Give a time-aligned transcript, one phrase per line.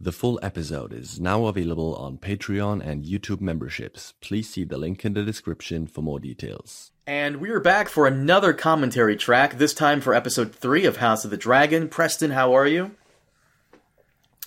[0.00, 4.14] The full episode is now available on Patreon and YouTube memberships.
[4.20, 6.92] Please see the link in the description for more details.
[7.04, 11.24] And we are back for another commentary track, this time for episode 3 of House
[11.24, 11.88] of the Dragon.
[11.88, 12.92] Preston, how are you?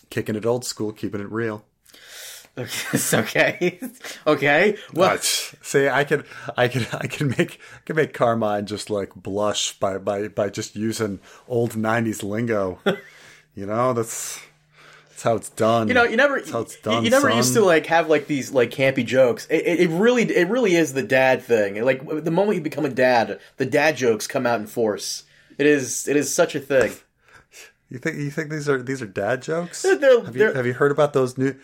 [0.10, 1.66] Kicking it old school, keeping it real.
[2.58, 3.80] It's okay.
[4.28, 4.78] okay.
[4.94, 6.24] Well, But, see, I can,
[6.56, 10.50] I can, I can make, I can make Carmine just like blush by by by
[10.50, 12.80] just using old '90s lingo.
[13.56, 14.42] you know, that's
[15.22, 15.88] that's how it's done.
[15.88, 17.04] you know, you never, That's how it's you- done.
[17.04, 17.38] you, never son.
[17.38, 19.46] used to like have like these like campy jokes.
[19.50, 21.84] It, it, it really, it really is the dad thing.
[21.84, 25.24] Like the moment you become a dad, the dad jokes come out in force.
[25.58, 26.94] It is, it is such a thing.
[27.90, 29.82] You think you think these are these are dad jokes?
[29.84, 31.56] They're- they're- have you have you heard about those new?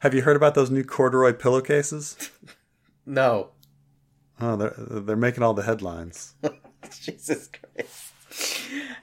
[0.00, 2.30] Have you heard about those new corduroy pillowcases?
[3.06, 3.50] No,
[4.40, 6.34] Oh, they're they're making all the headlines.
[7.02, 8.13] Jesus Christ.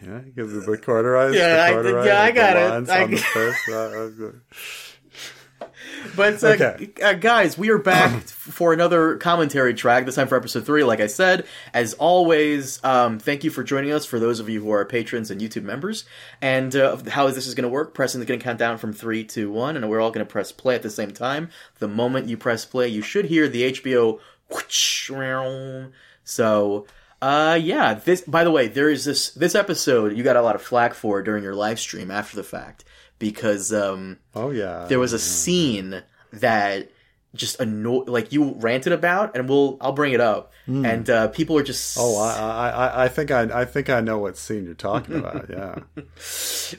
[0.01, 1.35] Yeah, because of the corduroys.
[1.35, 2.89] Yeah, the I- yeah, I got it.
[2.89, 3.69] I- on the first.
[3.69, 5.67] uh, uh,
[6.15, 6.89] But uh, Okay.
[7.03, 10.05] uh, guys, we are back for another commentary track.
[10.05, 10.83] This time for episode three.
[10.83, 14.05] Like I said, as always, um, thank you for joining us.
[14.05, 16.05] For those of you who are patrons and YouTube members,
[16.41, 18.93] and uh, how this is going to work, Preston is going to count down from
[18.93, 21.49] three to one, and we're all going to press play at the same time.
[21.79, 24.19] The moment you press play, you should hear the HBO.
[24.49, 25.11] whoosh,
[26.23, 26.87] So.
[27.21, 30.55] Uh yeah, this by the way, there is this this episode you got a lot
[30.55, 32.83] of flack for during your live stream after the fact
[33.19, 36.01] because um oh yeah, there was a scene
[36.33, 36.89] that
[37.33, 41.57] just annoyed like you ranted about and we'll I'll bring it up and uh people
[41.57, 44.73] are just Oh, I, I, I, think I, I think I know what scene you're
[44.73, 45.49] talking about.
[45.49, 45.75] Yeah.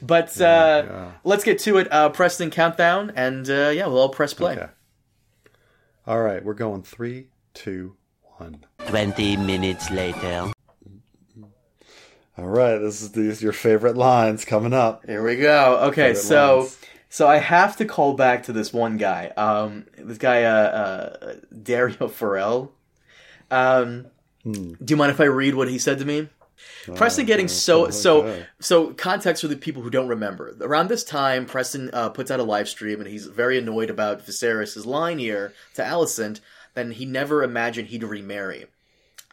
[0.01, 1.11] but uh yeah.
[1.23, 4.67] let's get to it uh Preston countdown and uh yeah we'll all press play Okay.
[6.05, 7.95] All right, we're going three, two,
[8.37, 8.65] one.
[8.87, 10.51] 20 minutes later.
[12.37, 15.05] All right, this is these your favorite lines coming up.
[15.05, 16.77] here we go okay Favorite so lines.
[17.09, 20.49] so I have to call back to this one guy um this guy uh,
[21.21, 22.71] uh Dario Farrell
[23.51, 24.07] um
[24.43, 24.73] Hmm.
[24.83, 26.27] do you mind if I read what he said to me
[26.95, 28.45] Preston getting so so okay.
[28.59, 30.55] so context for the people who don't remember.
[30.61, 34.25] Around this time, Preston uh, puts out a live stream and he's very annoyed about
[34.25, 36.39] Viserys' line here to Alicent.
[36.73, 38.65] Then he never imagined he'd remarry.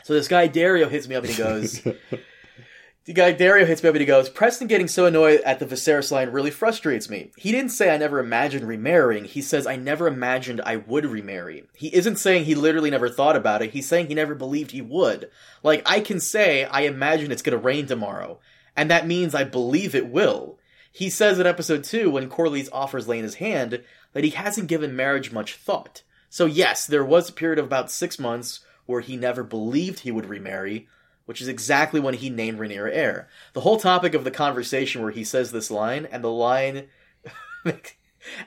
[0.04, 1.80] So this guy Dario hits me up and he goes,
[3.04, 5.66] the guy Dario hits me up and he goes, Preston getting so annoyed at the
[5.66, 7.32] Viserys line really frustrates me.
[7.36, 9.24] He didn't say I never imagined remarrying.
[9.24, 11.64] He says I never imagined I would remarry.
[11.74, 13.70] He isn't saying he literally never thought about it.
[13.70, 15.30] He's saying he never believed he would.
[15.62, 18.38] Like I can say I imagine it's gonna rain tomorrow,
[18.76, 20.58] and that means I believe it will.
[20.92, 24.96] He says in episode two when Corlys offers Laena his hand that he hasn't given
[24.96, 26.02] marriage much thought.
[26.30, 30.12] So yes, there was a period of about six months where he never believed he
[30.12, 30.88] would remarry,
[31.26, 33.28] which is exactly when he named Rhaenyra heir.
[33.52, 36.86] The whole topic of the conversation where he says this line, and the line,
[37.64, 37.84] and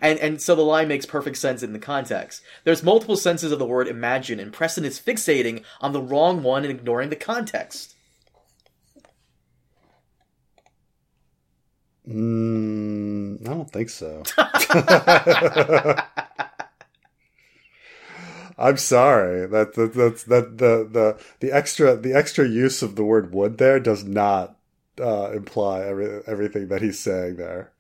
[0.02, 2.42] and so the line makes perfect sense in the context.
[2.64, 6.64] There's multiple senses of the word imagine, and Preston is fixating on the wrong one
[6.64, 7.96] and ignoring the context.
[12.08, 14.24] Mm, I don't think so.
[18.58, 19.48] I'm sorry.
[19.48, 23.58] That, that that's that the the the extra the extra use of the word would
[23.58, 24.58] there does not
[25.00, 27.72] uh, imply every, everything that he's saying there.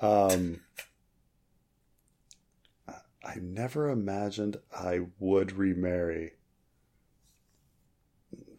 [0.00, 0.60] Um,
[3.22, 6.32] I never imagined I would remarry.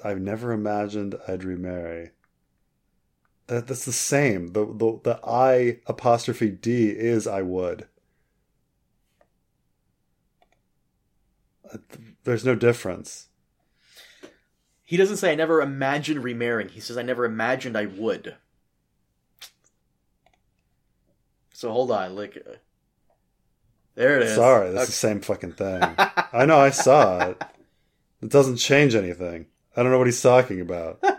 [0.04, 2.12] I've never imagined I'd remarry.
[3.48, 4.54] That that's the same.
[4.54, 7.88] The the the I apostrophe D is I would.
[12.24, 13.28] There's no difference.
[14.84, 16.70] He doesn't say I never imagined remarrying.
[16.70, 18.36] He says I never imagined I would.
[21.54, 22.54] So hold on, like uh,
[23.96, 24.36] there it is.
[24.36, 24.86] Sorry, that's Okay.
[24.88, 25.82] the same fucking thing.
[26.34, 27.42] I know, I saw it.
[28.22, 29.46] It doesn't change anything.
[29.76, 31.04] I don't know what he's talking about.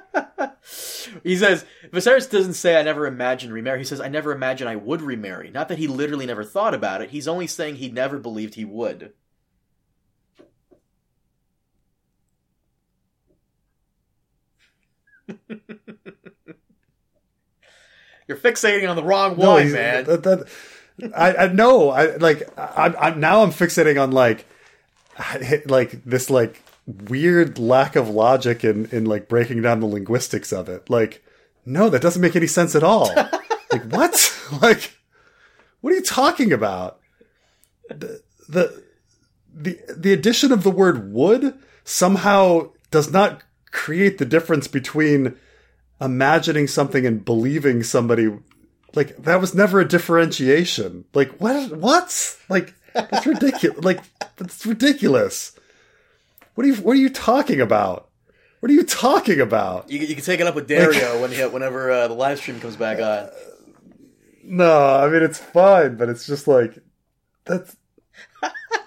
[1.25, 3.79] He says Viserys doesn't say I never imagined remarry.
[3.81, 5.51] He says I never imagined I would remarry.
[5.51, 7.11] Not that he literally never thought about it.
[7.11, 9.13] He's only saying he never believed he would.
[18.29, 20.05] You're fixating on the wrong No, one, man.
[20.05, 20.49] That, that,
[21.15, 21.91] I, I know.
[21.91, 22.49] I like.
[22.59, 23.43] I, I'm now.
[23.43, 24.47] I'm fixating on like,
[25.67, 30.69] like this like weird lack of logic in in like breaking down the linguistics of
[30.69, 30.89] it.
[30.89, 31.25] Like,
[31.67, 33.13] no, that doesn't make any sense at all.
[33.73, 34.39] like what?
[34.63, 34.97] like,
[35.81, 37.01] what are you talking about?
[37.89, 38.83] The, the
[39.53, 43.43] the the addition of the word would somehow does not
[43.73, 45.37] create the difference between
[46.01, 48.31] imagining something and believing somebody
[48.95, 51.05] like that was never a differentiation.
[51.15, 51.77] Like what?
[51.77, 52.37] What?
[52.49, 53.79] Like that's ridiculous.
[53.85, 54.01] like
[54.37, 55.59] that's ridiculous.
[56.55, 56.77] What are you?
[56.77, 58.09] What are you talking about?
[58.61, 59.91] What are you talking about?
[59.91, 62.61] You, you can take it up with Dario when he, whenever uh, the live stream
[62.61, 63.31] comes back on.
[64.45, 66.79] No, I mean it's fine, but it's just like
[67.45, 67.77] that's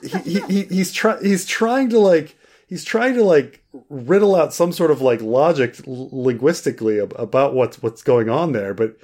[0.02, 2.38] he, he, he he's trying he's trying to like
[2.68, 7.82] he's trying to like riddle out some sort of like logic linguistically ab- about what's
[7.82, 8.98] what's going on there, but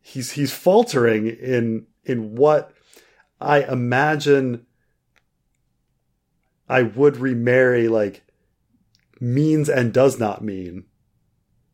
[0.00, 2.72] he's he's faltering in in what
[3.40, 4.66] I imagine
[6.68, 8.24] I would remarry like
[9.20, 10.84] means and does not mean.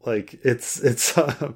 [0.04, 1.52] Like it's it's uh,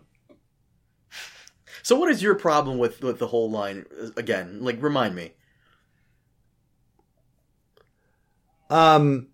[1.82, 3.86] So, what is your problem with with the whole line
[4.16, 4.64] again?
[4.64, 5.32] Like, remind me.
[8.70, 9.28] um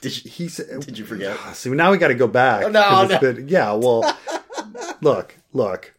[0.00, 1.36] Did you, he said did you forget?
[1.40, 2.64] Ah, see, now we got to go back.
[2.64, 3.14] Oh, no, 'cause no.
[3.16, 4.16] it's been- yeah, well,
[5.02, 5.94] look, look.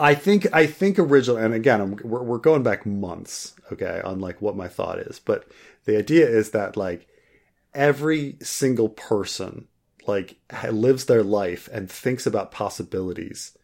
[0.00, 4.20] I think I think original, and again, I'm, we're we're going back months, okay, on
[4.20, 5.48] like what my thought is, but
[5.86, 7.08] the idea is that like
[7.74, 9.66] every single person
[10.06, 10.36] like
[10.70, 13.56] lives their life and thinks about possibilities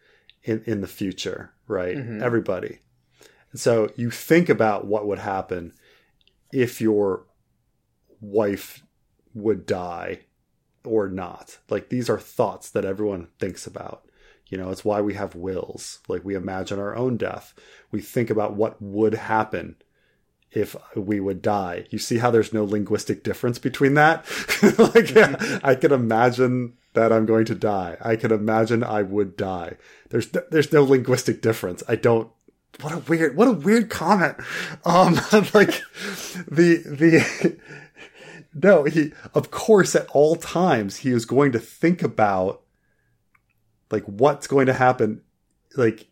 [0.43, 1.97] in in the future, right?
[1.97, 2.21] Mm-hmm.
[2.23, 2.81] Everybody,
[3.53, 5.73] and so you think about what would happen
[6.53, 7.27] if your
[8.25, 8.83] wife
[9.35, 10.21] would die
[10.85, 11.59] or not.
[11.69, 14.07] Like these are thoughts that everyone thinks about.
[14.49, 16.01] You know, it's why we have wills.
[16.09, 17.55] Like we imagine our own death.
[17.91, 19.77] We think about what would happen
[20.53, 21.87] if we would die.
[21.91, 24.25] You see how there's no linguistic difference between that?
[24.79, 25.17] like
[25.65, 27.97] I can imagine that I'm going to die.
[28.01, 29.77] I can imagine I would die.
[30.11, 31.83] There's there's no linguistic difference.
[31.89, 32.31] I don't
[32.81, 34.37] what a weird what a weird comment.
[34.85, 35.15] Um
[35.55, 35.83] like
[36.47, 37.59] the the
[38.55, 42.63] no, he of course at all times he is going to think about
[43.91, 45.23] like what's going to happen
[45.77, 46.09] like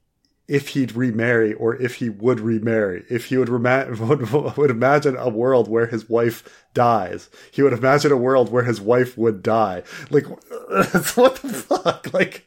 [0.49, 3.05] if he'd remarry or if he would remarry.
[3.09, 7.31] If he would, rema- would would imagine a world where his wife dies.
[7.51, 9.83] He would imagine a world where his wife would die.
[10.11, 10.27] Like
[11.17, 12.13] what the fuck?
[12.13, 12.47] Like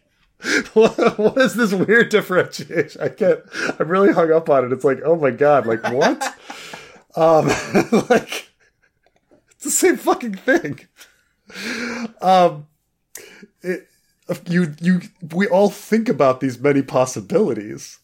[0.74, 3.02] what, what is this weird differentiation?
[3.02, 3.40] I can't
[3.80, 4.72] I'm really hung up on it.
[4.72, 6.38] It's like, oh my god, like what?
[7.16, 7.48] um
[8.10, 8.50] like
[9.66, 10.80] the same fucking thing.
[12.22, 12.68] Um,
[13.62, 13.88] it,
[14.48, 15.02] you you
[15.34, 18.00] we all think about these many possibilities,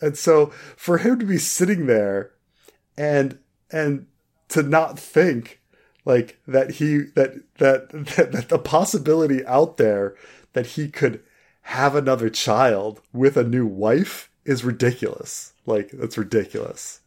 [0.00, 0.46] and so
[0.76, 2.32] for him to be sitting there,
[2.96, 3.38] and
[3.70, 4.06] and
[4.50, 5.60] to not think
[6.04, 10.14] like that he that that that, that the possibility out there
[10.52, 11.22] that he could
[11.62, 15.52] have another child with a new wife is ridiculous.
[15.66, 17.00] Like that's ridiculous.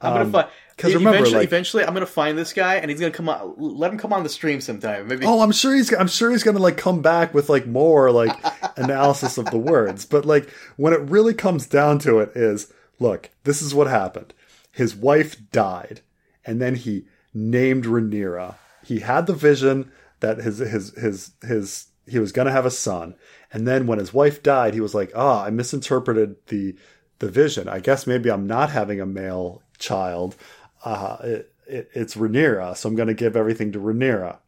[0.00, 2.90] I'm gonna Um, find 'cause remember, eventually, like- eventually, I'm gonna find this guy, and
[2.90, 3.54] he's gonna come on.
[3.58, 5.08] Let him come on the stream sometime.
[5.08, 5.26] Maybe.
[5.26, 5.92] Oh, I'm sure he's.
[5.92, 8.30] I'm sure he's gonna like come back with like more like
[8.76, 10.04] analysis of the words.
[10.04, 14.34] But like when it really comes down to it, is look, this is what happened.
[14.70, 16.00] His wife died,
[16.44, 18.54] and then he named Rhaenyra.
[18.84, 19.90] He had the vision
[20.20, 23.16] that his his his his he was gonna have a son,
[23.52, 26.76] and then when his wife died, he was like, ah, I misinterpreted the
[27.18, 27.68] the vision.
[27.68, 30.36] I guess maybe I'm not having a male child.
[30.84, 34.38] Uh, it, it, it's Rhaenyra, so I'm going to give everything to Rhaenyra.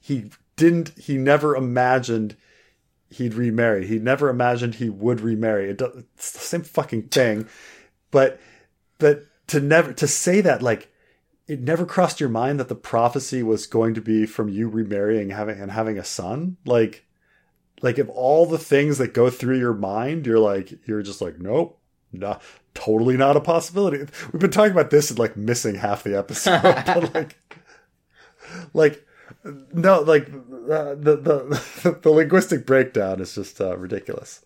[0.00, 2.36] He didn't he never imagined
[3.10, 3.86] he'd remarry.
[3.86, 5.70] He never imagined he would remarry.
[5.70, 7.48] It, do- it's the same fucking thing
[8.12, 8.38] but
[8.98, 10.92] but to never to say that like
[11.48, 15.30] it never crossed your mind that the prophecy was going to be from you remarrying
[15.30, 16.58] having and having a son?
[16.64, 17.04] Like
[17.80, 21.40] like if all the things that go through your mind you're like you're just like
[21.40, 21.80] nope
[22.12, 22.38] no,
[22.74, 23.98] totally not a possibility.
[24.32, 27.36] We've been talking about this and like missing half the episode but like
[28.74, 29.06] like
[29.72, 31.18] no like uh, the,
[31.82, 34.44] the the linguistic breakdown is just uh, ridiculous